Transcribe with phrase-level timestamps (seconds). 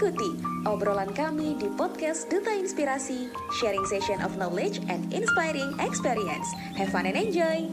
[0.00, 0.32] Ikuti
[0.64, 3.28] obrolan kami di podcast Duta Inspirasi,
[3.60, 6.48] sharing session of knowledge and inspiring experience.
[6.72, 7.68] Have fun and enjoy!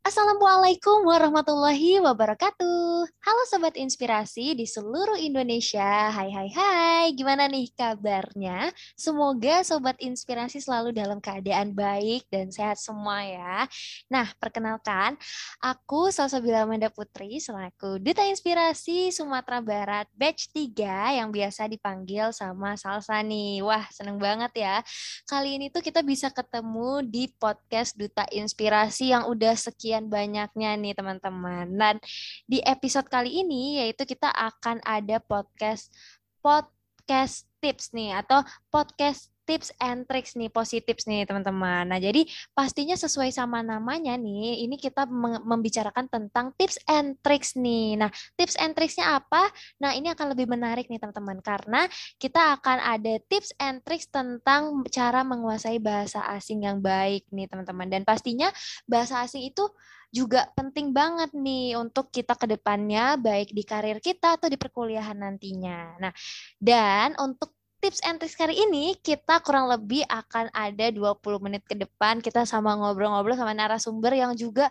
[0.00, 2.83] Assalamualaikum warahmatullahi wabarakatuh.
[3.04, 6.08] Halo Sobat Inspirasi di seluruh Indonesia.
[6.08, 8.72] Hai hai hai, gimana nih kabarnya?
[8.96, 13.68] Semoga Sobat Inspirasi selalu dalam keadaan baik dan sehat semua ya.
[14.08, 15.20] Nah, perkenalkan,
[15.60, 22.72] aku Salsabila Amanda Putri selaku Duta Inspirasi Sumatera Barat Batch 3 yang biasa dipanggil sama
[22.80, 23.60] Salsa nih.
[23.60, 24.80] Wah, seneng banget ya.
[25.28, 30.96] Kali ini tuh kita bisa ketemu di podcast Duta Inspirasi yang udah sekian banyaknya nih
[30.96, 31.68] teman-teman.
[31.68, 32.00] Dan
[32.48, 35.90] di episode kali ini yaitu kita akan ada podcast
[36.38, 41.84] podcast tips nih atau podcast tips and tricks nih, positif nih teman-teman.
[41.84, 42.24] Nah, jadi
[42.56, 45.04] pastinya sesuai sama namanya nih, ini kita
[45.44, 48.00] membicarakan tentang tips and tricks nih.
[48.00, 48.08] Nah,
[48.40, 49.52] tips and tricksnya apa?
[49.78, 51.84] Nah, ini akan lebih menarik nih teman-teman, karena
[52.16, 57.86] kita akan ada tips and tricks tentang cara menguasai bahasa asing yang baik nih teman-teman.
[57.92, 58.48] Dan pastinya
[58.88, 59.68] bahasa asing itu
[60.14, 65.18] juga penting banget nih untuk kita ke depannya, baik di karir kita atau di perkuliahan
[65.18, 65.98] nantinya.
[65.98, 66.14] Nah,
[66.62, 67.50] dan untuk
[67.82, 72.46] tips and tricks kali ini kita kurang lebih akan ada 20 menit ke depan kita
[72.46, 74.70] sama ngobrol-ngobrol sama narasumber yang juga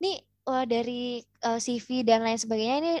[0.00, 2.92] nih uh, dari uh, CV dan lain sebagainya ini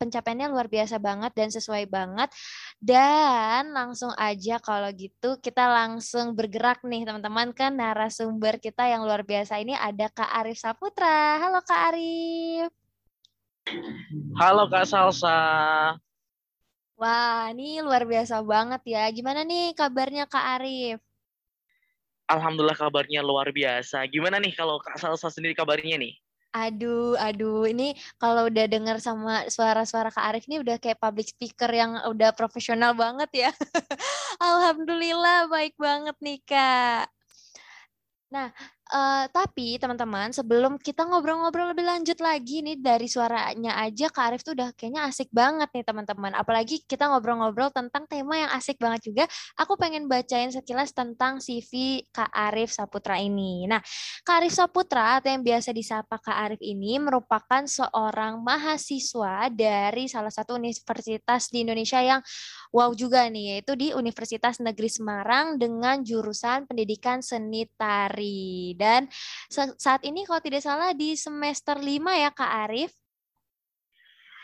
[0.00, 2.32] pencapaiannya luar biasa banget dan sesuai banget
[2.80, 9.22] dan langsung aja kalau gitu kita langsung bergerak nih teman-teman kan narasumber kita yang luar
[9.22, 11.36] biasa ini ada Kak Arif Saputra.
[11.36, 12.72] Halo Kak Arif.
[14.40, 15.38] Halo Kak Salsa.
[16.96, 19.04] Wah, ini luar biasa banget ya.
[19.12, 20.96] Gimana nih kabarnya Kak Arif?
[22.26, 24.00] Alhamdulillah kabarnya luar biasa.
[24.08, 26.16] Gimana nih kalau Kak Salsa sendiri kabarnya nih?
[26.56, 31.68] Aduh, aduh, ini kalau udah dengar sama suara-suara Kak Arif ini udah kayak public speaker
[31.68, 33.50] yang udah profesional banget ya.
[34.40, 37.12] Alhamdulillah baik banget nih Kak.
[38.32, 38.48] Nah,
[38.86, 44.46] Uh, tapi teman-teman sebelum kita ngobrol-ngobrol lebih lanjut lagi nih dari suaranya aja Kak Arif
[44.46, 46.30] tuh udah kayaknya asik banget nih teman-teman.
[46.38, 49.24] Apalagi kita ngobrol-ngobrol tentang tema yang asik banget juga.
[49.58, 53.66] Aku pengen bacain sekilas tentang CV Kak Arif Saputra ini.
[53.66, 53.82] Nah,
[54.22, 60.30] Kak Arif Saputra atau yang biasa disapa Kak Arif ini merupakan seorang mahasiswa dari salah
[60.30, 62.22] satu universitas di Indonesia yang
[62.70, 68.75] wow juga nih yaitu di Universitas Negeri Semarang dengan jurusan Pendidikan Seni Tari.
[68.76, 69.08] Dan
[69.80, 72.92] saat ini kalau tidak salah di semester 5 ya Kak Arif?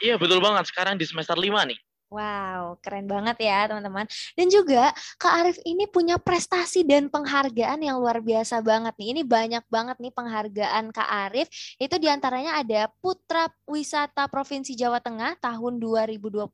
[0.03, 1.79] Iya betul banget, sekarang di semester 5 nih.
[2.13, 4.05] Wow, keren banget ya teman-teman.
[4.37, 9.09] Dan juga Kak Arif ini punya prestasi dan penghargaan yang luar biasa banget nih.
[9.17, 11.49] Ini banyak banget nih penghargaan Kak Arif.
[11.81, 16.45] Itu di antaranya ada Putra Wisata Provinsi Jawa Tengah tahun 2022.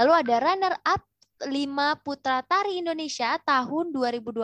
[0.00, 1.04] Lalu ada runner up
[1.42, 4.38] 5 Putra Tari Indonesia tahun 2020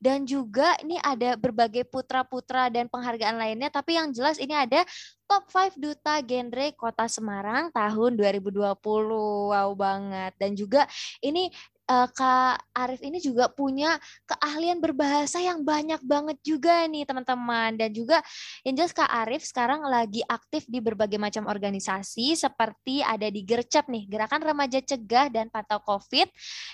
[0.00, 4.82] dan juga ini ada berbagai putra-putra dan penghargaan lainnya tapi yang jelas ini ada
[5.32, 8.76] top 5 duta genre Kota Semarang tahun 2020.
[9.48, 10.36] Wow banget.
[10.36, 10.84] Dan juga
[11.24, 11.48] ini
[11.88, 13.98] uh, Kak Arif ini juga punya
[14.28, 18.20] keahlian berbahasa yang banyak banget juga nih teman-teman dan juga
[18.62, 23.88] yang jelas Kak Arif sekarang lagi aktif di berbagai macam organisasi seperti ada di Gercep
[23.90, 26.28] nih Gerakan Remaja Cegah dan Pantau COVID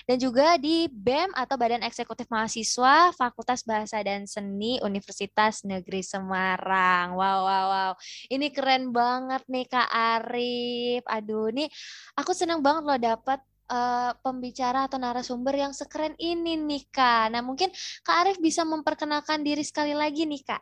[0.05, 7.15] dan juga di BEM atau Badan Eksekutif Mahasiswa Fakultas Bahasa dan Seni Universitas Negeri Semarang.
[7.17, 7.91] Wow wow wow.
[8.31, 11.03] Ini keren banget nih Kak Arif.
[11.05, 11.67] Aduh nih
[12.15, 17.31] aku senang banget loh dapat uh, pembicara atau narasumber yang sekeren ini nih Kak.
[17.31, 17.69] Nah mungkin
[18.01, 20.61] Kak Arif bisa memperkenalkan diri sekali lagi nih Kak.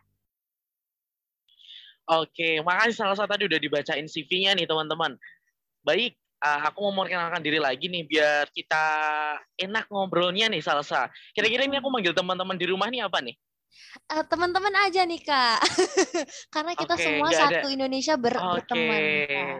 [2.07, 5.19] Oke, makasih salah satu tadi udah dibacain CV-nya nih teman-teman.
[5.83, 8.85] Baik, uh, aku mau memperkenalkan diri lagi nih biar kita
[9.59, 11.11] enak ngobrolnya nih Salsa.
[11.35, 13.35] Kira-kira ini aku manggil teman-teman di rumah nih apa nih?
[14.07, 15.59] Uh, teman-teman aja nih kak,
[16.55, 17.75] karena kita okay, semua satu ada.
[17.75, 18.47] Indonesia ber okay.
[18.55, 19.01] berteman.
[19.27, 19.57] Kak.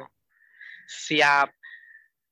[0.87, 1.56] Siap.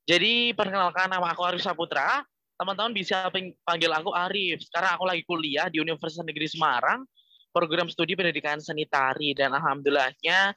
[0.06, 2.22] Jadi perkenalkan nama aku Arif Saputra.
[2.56, 3.28] Teman-teman bisa
[3.68, 4.64] panggil aku Arif.
[4.64, 7.04] Sekarang aku lagi kuliah di Universitas Negeri Semarang,
[7.52, 10.56] program studi pendidikan seni tari dan alhamdulillahnya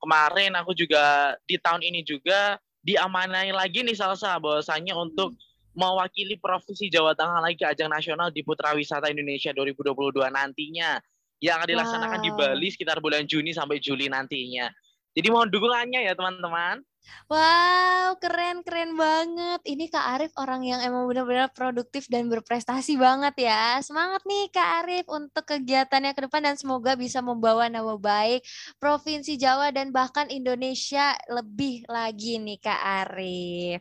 [0.00, 5.36] kemarin aku juga di tahun ini juga diamanai lagi nih salsa bahwasanya untuk
[5.76, 9.94] mewakili provinsi Jawa Tengah lagi ke ajang nasional di Putra Wisata Indonesia 2022
[10.32, 10.98] nantinya
[11.40, 12.24] yang akan dilaksanakan wow.
[12.24, 14.68] di Bali sekitar bulan Juni sampai Juli nantinya.
[15.16, 16.84] Jadi mohon dukungannya ya teman-teman.
[17.30, 19.60] Wow, keren keren banget.
[19.62, 23.78] Ini Kak Arif orang yang emang benar-benar produktif dan berprestasi banget ya.
[23.80, 28.42] Semangat nih Kak Arif untuk kegiatannya ke depan dan semoga bisa membawa nama baik
[28.82, 33.80] Provinsi Jawa dan bahkan Indonesia lebih lagi nih Kak Arif.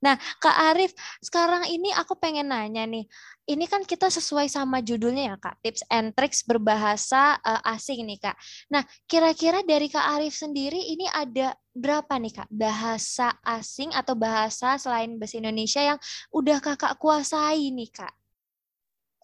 [0.00, 3.04] Nah, Kak Arif, sekarang ini aku pengen nanya nih
[3.46, 8.18] ini kan kita sesuai sama judulnya ya Kak, tips and tricks berbahasa uh, asing nih
[8.18, 8.36] Kak.
[8.74, 14.74] Nah, kira-kira dari Kak Arif sendiri ini ada berapa nih Kak bahasa asing atau bahasa
[14.82, 15.98] selain bahasa Indonesia yang
[16.34, 18.14] udah Kakak kuasai nih Kak?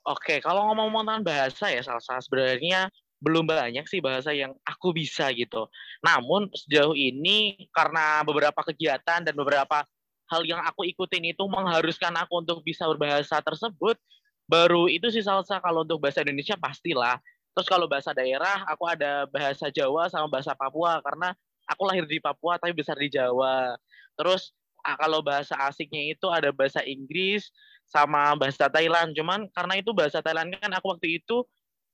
[0.07, 2.91] Oke, kalau ngomong-ngomong tentang bahasa ya Salsa, sebenarnya
[3.23, 5.71] belum banyak sih bahasa yang aku bisa gitu.
[6.03, 9.87] Namun sejauh ini karena beberapa kegiatan dan beberapa
[10.33, 14.01] hal yang aku ikutin itu mengharuskan aku untuk bisa berbahasa tersebut,
[14.49, 17.21] baru itu sih salsa kalau untuk bahasa Indonesia pastilah.
[17.53, 21.37] Terus kalau bahasa daerah, aku ada bahasa Jawa sama bahasa Papua karena
[21.69, 23.77] aku lahir di Papua tapi besar di Jawa.
[24.17, 27.53] Terus kalau bahasa asiknya itu ada bahasa Inggris
[27.85, 29.13] sama bahasa Thailand.
[29.13, 31.45] Cuman karena itu bahasa Thailand kan aku waktu itu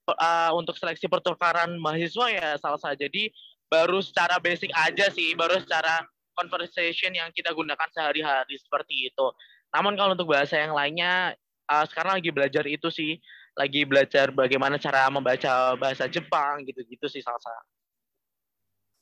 [0.09, 2.95] uh, untuk seleksi pertukaran mahasiswa ya salsa.
[2.95, 3.35] Jadi
[3.69, 6.07] baru secara basic aja sih, baru secara
[6.39, 9.27] conversation yang kita gunakan sehari-hari seperti itu.
[9.75, 11.35] Namun kalau untuk bahasa yang lainnya,
[11.67, 13.19] uh, sekarang lagi belajar itu sih,
[13.59, 17.53] lagi belajar bagaimana cara membaca bahasa Jepang gitu-gitu sih salsa.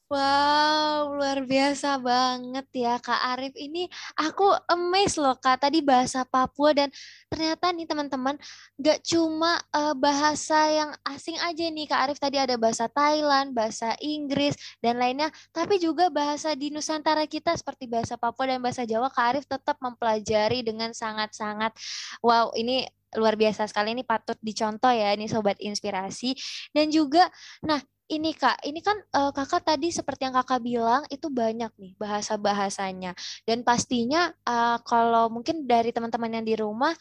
[0.06, 3.50] Wow, luar biasa banget ya Kak Arif.
[3.58, 6.94] Ini aku amazed loh Kak, tadi bahasa Papua dan
[7.26, 8.38] ternyata nih teman-teman
[8.78, 12.22] gak cuma uh, bahasa yang asing aja nih Kak Arif.
[12.22, 15.26] Tadi ada bahasa Thailand, bahasa Inggris, dan lainnya.
[15.50, 19.74] Tapi juga bahasa di Nusantara kita seperti bahasa Papua dan bahasa Jawa Kak Arif tetap
[19.82, 21.74] mempelajari dengan sangat-sangat
[22.22, 22.86] wow ini
[23.18, 26.36] luar biasa sekali ini patut dicontoh ya ini sobat inspirasi
[26.74, 27.26] dan juga
[27.64, 31.92] nah ini Kak, ini kan uh, Kakak tadi seperti yang Kakak bilang itu banyak nih
[31.98, 33.18] bahasa-bahasanya.
[33.42, 36.94] Dan pastinya uh, kalau mungkin dari teman-teman yang di rumah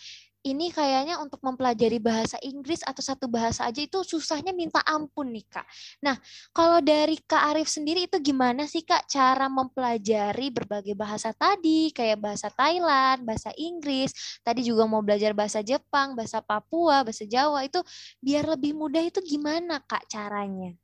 [0.45, 5.45] ini kayaknya untuk mempelajari bahasa Inggris atau satu bahasa aja itu susahnya minta ampun nih
[5.49, 5.65] Kak.
[6.05, 6.13] Nah,
[6.53, 12.21] kalau dari Kak Arif sendiri itu gimana sih Kak cara mempelajari berbagai bahasa tadi, kayak
[12.21, 14.13] bahasa Thailand, bahasa Inggris,
[14.45, 17.81] tadi juga mau belajar bahasa Jepang, bahasa Papua, bahasa Jawa itu
[18.21, 20.77] biar lebih mudah itu gimana Kak caranya?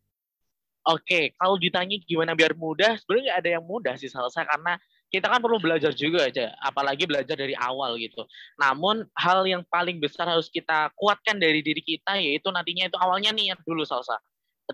[0.90, 4.82] Oke, kalau ditanya gimana biar mudah, sebenarnya nggak ada yang mudah sih salsa karena
[5.14, 8.26] kita kan perlu belajar juga aja, apalagi belajar dari awal gitu.
[8.58, 13.30] Namun hal yang paling besar harus kita kuatkan dari diri kita yaitu nantinya itu awalnya
[13.30, 14.18] niat dulu salsa.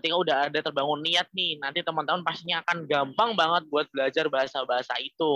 [0.00, 4.96] Ketika udah ada terbangun niat nih, nanti teman-teman pastinya akan gampang banget buat belajar bahasa-bahasa
[5.04, 5.32] itu.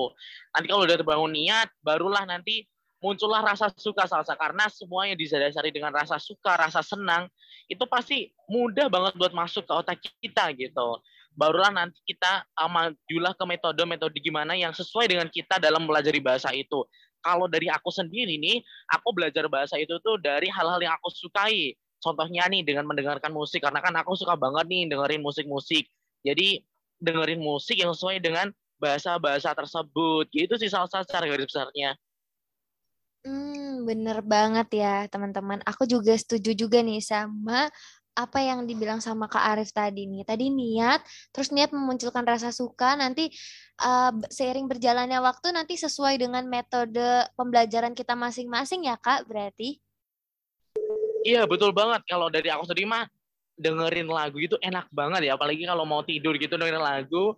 [0.57, 2.65] Nanti kalau udah terbangun niat, barulah nanti
[3.03, 7.27] muncullah rasa suka salsa karena semuanya didasari dengan rasa suka, rasa senang
[7.67, 11.03] itu pasti mudah banget buat masuk ke otak kita gitu.
[11.35, 16.87] Barulah nanti kita amajulah ke metode-metode gimana yang sesuai dengan kita dalam belajar bahasa itu.
[17.23, 18.61] Kalau dari aku sendiri nih,
[18.91, 21.75] aku belajar bahasa itu tuh dari hal-hal yang aku sukai.
[22.03, 25.87] Contohnya nih dengan mendengarkan musik karena kan aku suka banget nih dengerin musik-musik.
[26.27, 26.67] Jadi
[26.99, 28.51] dengerin musik yang sesuai dengan
[28.83, 30.27] bahasa-bahasa tersebut.
[30.35, 31.95] Gitu sih salah satu cara garis besarnya.
[33.82, 35.58] Bener banget ya teman-teman.
[35.67, 37.67] Aku juga setuju juga nih sama
[38.12, 40.23] apa yang dibilang sama Kak Arif tadi nih.
[40.23, 41.00] Tadi niat,
[41.32, 43.32] terus niat memunculkan rasa suka, nanti
[43.81, 49.81] uh, seiring berjalannya waktu nanti sesuai dengan metode pembelajaran kita masing-masing ya Kak, berarti?
[51.25, 52.05] Iya, betul banget.
[52.05, 53.08] Kalau dari aku sendiri mah
[53.56, 57.32] dengerin lagu itu enak banget ya, apalagi kalau mau tidur gitu dengerin lagu,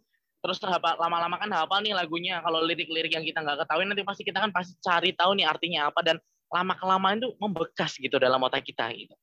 [0.44, 0.60] terus
[1.00, 4.52] lama-lama kan hafal nih lagunya kalau lirik-lirik yang kita nggak ketahui nanti pasti kita kan
[4.52, 6.16] pasti cari tahu nih artinya apa dan
[6.54, 9.14] lama kelamaan itu membekas gitu dalam otak kita gitu.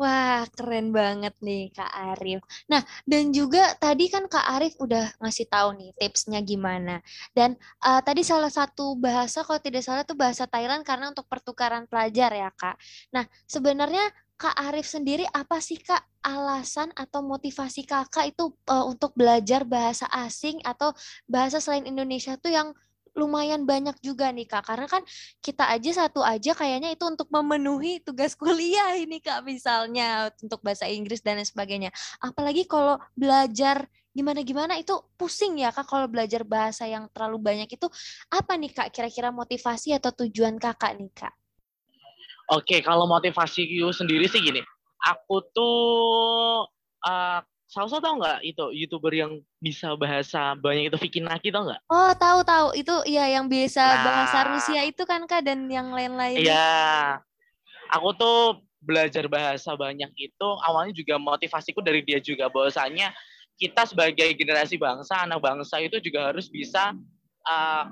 [0.00, 2.40] Wah, keren banget nih Kak Arif.
[2.72, 7.04] Nah, dan juga tadi kan Kak Arif udah ngasih tahu nih tipsnya gimana.
[7.36, 7.52] Dan
[7.84, 12.32] uh, tadi salah satu bahasa kalau tidak salah itu bahasa Thailand karena untuk pertukaran pelajar
[12.32, 12.80] ya Kak.
[13.12, 14.08] Nah, sebenarnya
[14.40, 20.08] Kak Arif sendiri apa sih Kak alasan atau motivasi Kakak itu uh, untuk belajar bahasa
[20.24, 20.96] asing atau
[21.28, 22.72] bahasa selain Indonesia tuh yang
[23.14, 24.66] lumayan banyak juga nih Kak.
[24.66, 25.02] Karena kan
[25.42, 30.86] kita aja satu aja kayaknya itu untuk memenuhi tugas kuliah ini Kak misalnya untuk bahasa
[30.86, 31.90] Inggris dan lain sebagainya.
[32.22, 37.86] Apalagi kalau belajar gimana-gimana itu pusing ya Kak kalau belajar bahasa yang terlalu banyak itu
[38.34, 41.34] apa nih Kak kira-kira motivasi atau tujuan Kakak nih Kak?
[42.50, 44.58] Oke, kalau motivasi sendiri sih gini.
[45.00, 46.66] Aku tuh
[47.06, 47.40] uh,
[47.70, 51.78] Salsa tau nggak itu youtuber yang bisa bahasa banyak itu Vicky Naki tau nggak?
[51.86, 55.94] Oh tahu tahu itu ya yang biasa nah, bahasa Rusia itu kan kak dan yang
[55.94, 56.34] lain-lain.
[56.34, 57.22] Iya,
[57.94, 58.38] aku tuh
[58.82, 63.14] belajar bahasa banyak itu awalnya juga motivasiku dari dia juga bahwasanya
[63.54, 66.90] kita sebagai generasi bangsa, anak bangsa itu juga harus bisa
[67.46, 67.86] uh,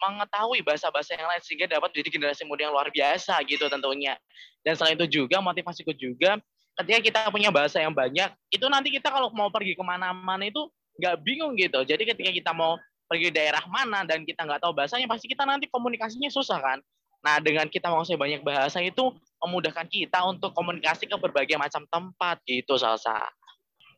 [0.00, 4.16] mengetahui bahasa-bahasa yang lain sehingga dapat menjadi generasi muda yang luar biasa gitu tentunya.
[4.64, 6.40] Dan selain itu juga motivasiku juga
[6.82, 10.68] ketika kita punya bahasa yang banyak, itu nanti kita kalau mau pergi ke mana-mana itu
[11.00, 11.84] nggak bingung gitu.
[11.84, 15.70] Jadi ketika kita mau pergi daerah mana dan kita nggak tahu bahasanya, pasti kita nanti
[15.70, 16.78] komunikasinya susah kan.
[17.24, 19.10] Nah, dengan kita menguasai banyak bahasa itu
[19.42, 23.18] memudahkan kita untuk komunikasi ke berbagai macam tempat gitu, Salsa.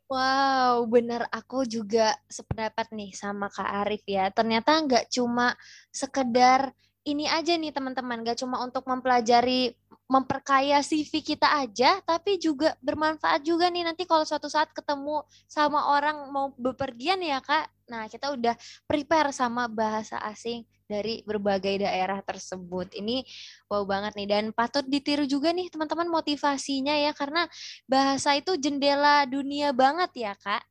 [0.09, 4.33] Wow, benar aku juga sependapat nih sama Kak Arif ya.
[4.33, 5.53] Ternyata nggak cuma
[5.93, 6.73] sekedar
[7.05, 9.77] ini aja nih teman-teman, nggak cuma untuk mempelajari
[10.09, 15.93] memperkaya CV kita aja, tapi juga bermanfaat juga nih nanti kalau suatu saat ketemu sama
[15.93, 17.69] orang mau bepergian ya kak.
[17.93, 18.57] Nah kita udah
[18.89, 22.97] prepare sama bahasa asing dari berbagai daerah tersebut.
[22.97, 23.21] Ini
[23.69, 27.45] wow banget nih dan patut ditiru juga nih teman-teman motivasinya ya karena
[27.85, 30.65] bahasa itu jendela dunia banget ya kak.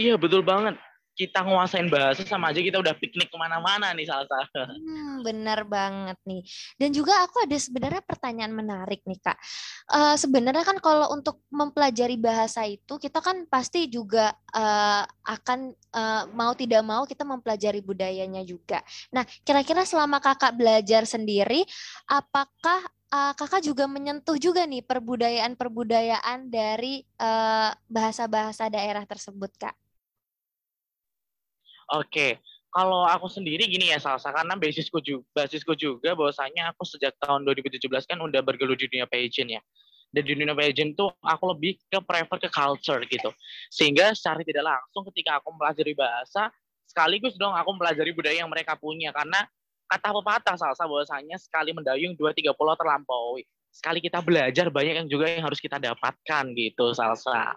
[0.00, 0.80] Iya betul banget
[1.22, 4.74] kita nguasain bahasa sama aja kita udah piknik ke mana-mana nih salah satu.
[4.74, 6.42] Hmm, benar banget nih.
[6.74, 9.38] Dan juga aku ada sebenarnya pertanyaan menarik nih kak.
[9.86, 16.22] Uh, sebenarnya kan kalau untuk mempelajari bahasa itu kita kan pasti juga uh, akan uh,
[16.34, 18.82] mau tidak mau kita mempelajari budayanya juga.
[19.14, 21.62] Nah kira-kira selama kakak belajar sendiri,
[22.10, 22.82] apakah
[23.14, 27.06] uh, kakak juga menyentuh juga nih perbudayaan-perbudayaan dari
[27.86, 29.78] bahasa-bahasa uh, daerah tersebut kak?
[31.92, 32.40] Oke,
[32.72, 37.44] kalau aku sendiri gini ya Salsa karena basisku juga basisku juga bahwasanya aku sejak tahun
[37.44, 39.62] 2017 kan udah bergelut di dunia pageant ya.
[40.12, 43.28] Dan di dunia pageant tuh aku lebih ke prefer ke culture gitu.
[43.68, 46.48] Sehingga secara tidak langsung ketika aku mempelajari bahasa,
[46.88, 49.44] sekaligus dong aku mempelajari budaya yang mereka punya karena
[49.92, 53.44] kata pepatah Salsa bahwasanya sekali mendayung dua tiga pulau terlampaui.
[53.68, 57.52] Sekali kita belajar banyak yang juga yang harus kita dapatkan gitu Salsa.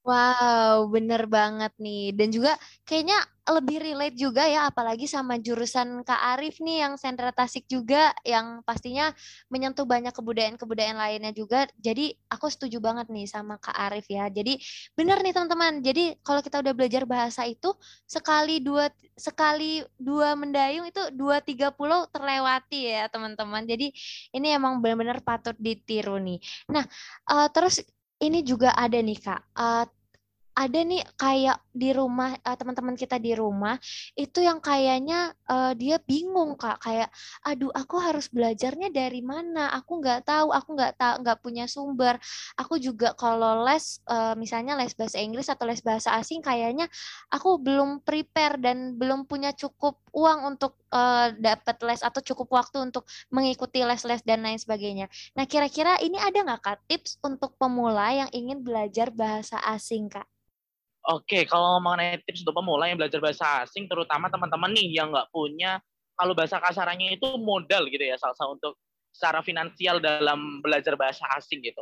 [0.00, 2.16] Wow, bener banget nih.
[2.16, 2.56] Dan juga
[2.88, 3.20] kayaknya
[3.52, 8.64] lebih relate juga ya, apalagi sama jurusan Kak Arif nih yang sentra tasik juga, yang
[8.64, 9.12] pastinya
[9.52, 11.68] menyentuh banyak kebudayaan-kebudayaan lainnya juga.
[11.76, 14.32] Jadi aku setuju banget nih sama Kak Arif ya.
[14.32, 14.56] Jadi
[14.96, 15.84] bener nih teman-teman.
[15.84, 17.68] Jadi kalau kita udah belajar bahasa itu
[18.08, 18.88] sekali dua
[19.20, 23.68] sekali dua mendayung itu dua tiga pulau terlewati ya teman-teman.
[23.68, 23.92] Jadi
[24.32, 26.40] ini emang benar-benar patut ditiru nih.
[26.72, 26.88] Nah
[27.28, 27.84] uh, terus
[28.20, 29.42] ini juga ada nih kak.
[29.56, 29.84] Uh,
[30.60, 33.80] ada nih kayak di rumah uh, teman-teman kita di rumah
[34.18, 36.82] itu yang kayaknya uh, dia bingung kak.
[36.84, 37.08] Kayak
[37.46, 39.72] aduh aku harus belajarnya dari mana?
[39.80, 42.20] Aku nggak tahu aku nggak tahu nggak punya sumber.
[42.60, 46.90] Aku juga kalau les uh, misalnya les bahasa Inggris atau les bahasa asing kayaknya
[47.32, 52.82] aku belum prepare dan belum punya cukup uang untuk uh, dapat les atau cukup waktu
[52.82, 55.06] untuk mengikuti les-les dan lain sebagainya.
[55.34, 60.26] Nah, kira-kira ini ada nggak Kak tips untuk pemula yang ingin belajar bahasa asing, Kak?
[61.08, 65.32] Oke, kalau mengenai tips untuk pemula yang belajar bahasa asing, terutama teman-teman nih yang nggak
[65.32, 65.80] punya,
[66.12, 68.76] kalau bahasa kasarannya itu modal gitu ya, salsa untuk
[69.10, 71.80] secara finansial dalam belajar bahasa asing gitu.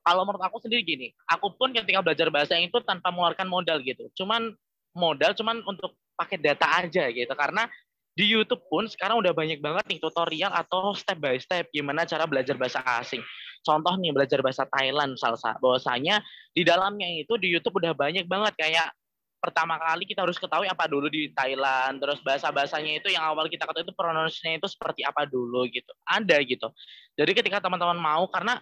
[0.00, 4.08] Kalau menurut aku sendiri gini, aku pun ketika belajar bahasa itu tanpa mengeluarkan modal gitu.
[4.16, 4.56] Cuman
[4.96, 7.32] modal cuman untuk pakai data aja gitu.
[7.32, 7.64] Karena
[8.12, 12.28] di YouTube pun sekarang udah banyak banget nih tutorial atau step by step gimana cara
[12.28, 13.24] belajar bahasa asing.
[13.64, 15.56] Contoh nih belajar bahasa Thailand salsa.
[15.56, 16.20] Bahwasanya
[16.52, 18.92] di dalamnya itu di YouTube udah banyak banget kayak
[19.40, 23.64] pertama kali kita harus ketahui apa dulu di Thailand, terus bahasa-bahasanya itu yang awal kita
[23.64, 25.88] ketahui itu pronunciation itu seperti apa dulu gitu.
[26.04, 26.68] Ada gitu.
[27.16, 28.60] Jadi ketika teman-teman mau karena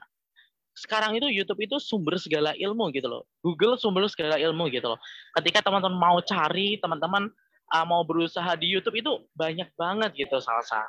[0.79, 3.27] sekarang itu YouTube itu sumber segala ilmu gitu loh.
[3.43, 5.01] Google sumber segala ilmu gitu loh.
[5.35, 7.27] Ketika teman-teman mau cari, teman-teman
[7.73, 10.85] uh, mau berusaha di YouTube itu banyak banget gitu salsa.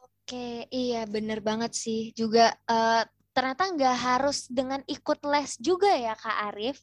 [0.00, 2.12] Oke, iya bener banget sih.
[2.16, 3.04] Juga uh,
[3.36, 6.80] ternyata nggak harus dengan ikut les juga ya Kak Arif?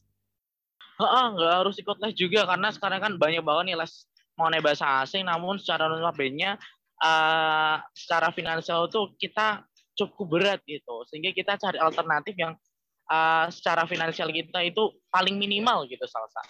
[1.00, 4.06] Heeh, nggak harus ikut les juga karena sekarang kan banyak banget nih les
[4.38, 6.56] mengenai bahasa asing namun secara notabene
[7.02, 12.56] uh, secara finansial tuh kita cukup berat gitu sehingga kita cari alternatif yang
[13.12, 16.42] uh, secara finansial kita itu paling minimal gitu salsa.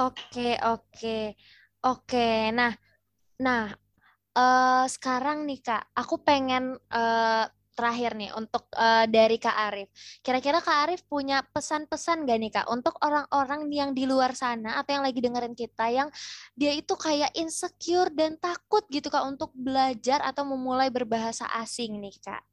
[0.00, 1.36] Oke oke
[1.84, 2.72] oke nah
[3.40, 3.72] nah
[4.36, 7.46] uh, sekarang nih kak aku pengen uh,
[7.80, 9.88] terakhir nih untuk uh, dari Kak Arif.
[10.20, 15.00] Kira-kira Kak Arif punya pesan-pesan gak nih Kak untuk orang-orang yang di luar sana atau
[15.00, 16.12] yang lagi dengerin kita yang
[16.52, 22.20] dia itu kayak insecure dan takut gitu Kak untuk belajar atau memulai berbahasa asing nih
[22.20, 22.49] Kak?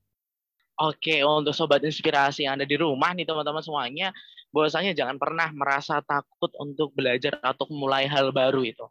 [0.77, 4.13] Oke, untuk sobat inspirasi yang ada di rumah nih teman-teman semuanya,
[4.53, 8.85] bahwasanya jangan pernah merasa takut untuk belajar atau mulai hal baru itu.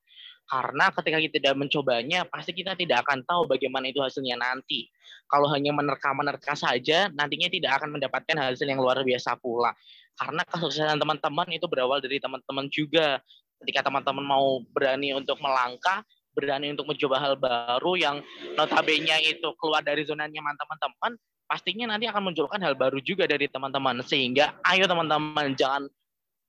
[0.50, 4.90] Karena ketika kita tidak mencobanya, pasti kita tidak akan tahu bagaimana itu hasilnya nanti.
[5.30, 9.70] Kalau hanya menerka-menerka saja, nantinya tidak akan mendapatkan hasil yang luar biasa pula.
[10.18, 13.22] Karena kesuksesan teman-teman itu berawal dari teman-teman juga.
[13.62, 16.02] Ketika teman-teman mau berani untuk melangkah,
[16.34, 18.16] berani untuk mencoba hal baru yang
[18.58, 21.14] notabene itu keluar dari zona nyaman teman-teman,
[21.46, 24.02] pastinya nanti akan munculkan hal baru juga dari teman-teman.
[24.02, 25.86] Sehingga ayo teman-teman jangan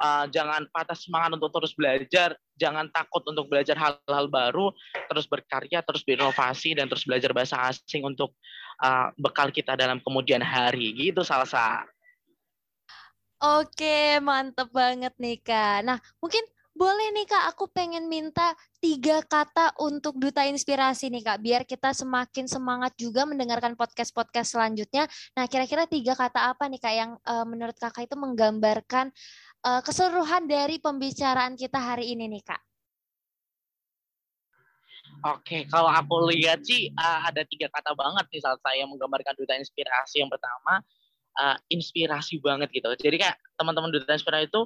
[0.02, 2.36] uh, jangan patah semangat untuk terus belajar.
[2.58, 4.74] Jangan takut untuk belajar hal-hal baru.
[5.08, 8.34] Terus berkarya terus berinovasi dan terus belajar bahasa asing untuk
[8.82, 10.94] uh, bekal kita dalam kemudian hari.
[10.98, 11.86] Gitu salsa.
[13.38, 15.86] Oke, mantep banget nih Kak.
[15.86, 16.42] Nah, mungkin
[16.78, 21.90] boleh nih Kak, aku pengen minta tiga kata untuk Duta Inspirasi nih Kak, biar kita
[21.90, 25.10] semakin semangat juga mendengarkan podcast-podcast selanjutnya.
[25.34, 29.10] Nah, kira-kira tiga kata apa nih Kak yang uh, menurut Kakak itu menggambarkan
[29.66, 32.62] uh, keseluruhan dari pembicaraan kita hari ini nih Kak?
[35.34, 39.58] Oke, kalau aku lihat sih uh, ada tiga kata banget nih saat saya menggambarkan Duta
[39.58, 40.22] Inspirasi.
[40.22, 40.86] Yang pertama,
[41.42, 42.86] uh, inspirasi banget gitu.
[43.02, 44.62] Jadi kayak teman-teman Duta Inspirasi itu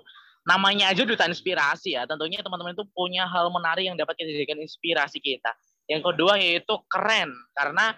[0.48, 2.10] namanya aja duta inspirasi ya.
[2.10, 5.54] Tentunya teman-teman itu punya hal menarik yang dapat kita jadikan inspirasi kita.
[5.86, 7.94] Yang kedua yaitu keren karena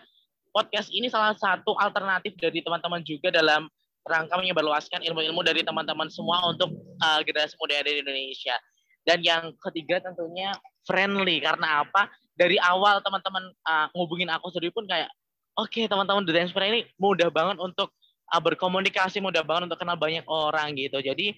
[0.53, 3.67] podcast ini salah satu alternatif dari teman-teman juga dalam
[4.03, 8.55] rangka menyebarluaskan ilmu-ilmu dari teman-teman semua untuk uh, generasi muda di Indonesia.
[9.03, 10.55] Dan yang ketiga tentunya
[10.87, 12.07] friendly karena apa?
[12.35, 15.07] Dari awal teman-teman uh, ngubungin aku sendiri pun kayak
[15.55, 17.91] oke okay, teman-teman The Inspire ini mudah banget untuk
[18.31, 20.99] uh, berkomunikasi, mudah banget untuk kenal banyak orang gitu.
[21.03, 21.35] Jadi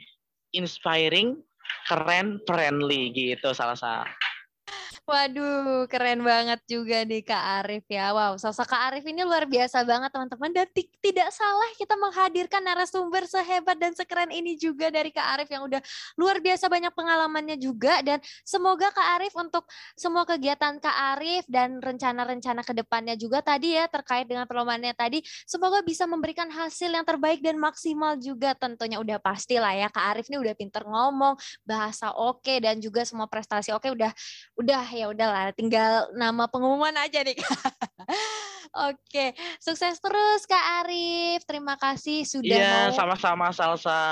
[0.55, 1.37] inspiring,
[1.91, 4.24] keren, friendly gitu salah satu.
[5.05, 8.09] Waduh, keren banget juga nih Kak Arif ya.
[8.09, 10.49] Wow, sosok Kak Arif ini luar biasa banget teman-teman.
[10.49, 15.69] Dan tidak salah kita menghadirkan narasumber sehebat dan sekeren ini juga dari Kak Arif yang
[15.69, 15.77] udah
[16.17, 18.01] luar biasa banyak pengalamannya juga.
[18.01, 23.77] Dan semoga Kak Arif untuk semua kegiatan Kak Arif dan rencana-rencana ke depannya juga tadi
[23.77, 25.21] ya terkait dengan perlombaannya tadi.
[25.45, 29.85] Semoga bisa memberikan hasil yang terbaik dan maksimal juga tentunya udah pasti lah ya.
[29.85, 33.93] Kak Arif ini udah pinter ngomong, bahasa oke okay, dan juga semua prestasi oke okay,
[33.93, 34.09] udah
[34.57, 37.35] udah ya udahlah tinggal nama pengumuman aja nih
[38.75, 39.31] Oke,
[39.63, 41.47] sukses terus Kak Arif.
[41.47, 44.03] Terima kasih sudah Iya, sama-sama Salsa.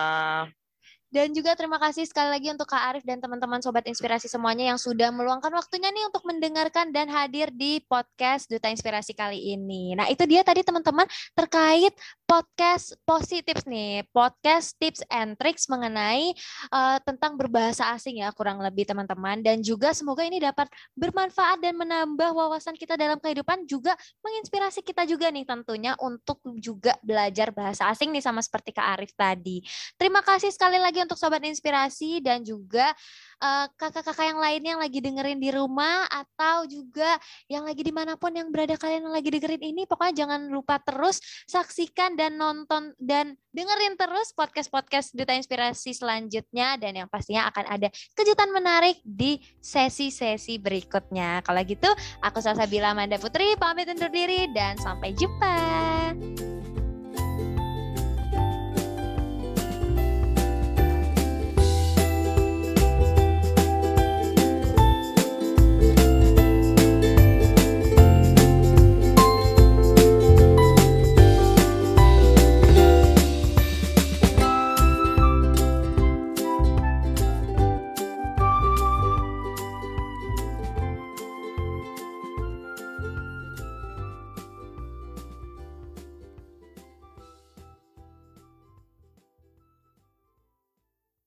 [1.14, 4.82] Dan juga terima kasih sekali lagi untuk Kak Arif dan teman-teman Sobat Inspirasi semuanya yang
[4.82, 9.94] sudah meluangkan waktunya nih untuk mendengarkan dan hadir di podcast Duta Inspirasi kali ini.
[9.94, 11.06] Nah itu dia tadi teman-teman
[11.38, 11.94] terkait
[12.26, 16.34] podcast positif nih, podcast tips and tricks mengenai
[16.74, 19.46] uh, tentang berbahasa asing ya kurang lebih teman-teman.
[19.46, 20.66] Dan juga semoga ini dapat
[20.98, 23.94] bermanfaat dan menambah wawasan kita dalam kehidupan juga
[24.26, 29.14] menginspirasi kita juga nih tentunya untuk juga belajar bahasa asing nih sama seperti Kak Arif
[29.14, 29.62] tadi.
[29.94, 32.92] Terima kasih sekali lagi untuk sobat inspirasi dan juga
[33.40, 37.20] eh, kakak-kakak uh, yang lainnya yang lagi dengerin di rumah atau juga
[37.52, 40.80] yang lagi di mana pun yang berada kalian yang lagi dengerin ini pokoknya jangan lupa
[40.82, 47.66] terus saksikan dan nonton dan dengerin terus podcast-podcast Duta Inspirasi selanjutnya dan yang pastinya akan
[47.70, 47.88] ada
[48.18, 51.46] kejutan menarik di sesi-sesi berikutnya.
[51.46, 51.90] Kalau gitu,
[52.26, 55.56] aku Salsabila Manda Putri pamit undur diri dan sampai jumpa.